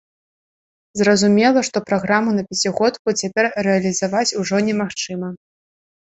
[1.01, 5.33] Зразумела, што праграму на пяцігодку цяпер рэалізаваць ужо немагчыма.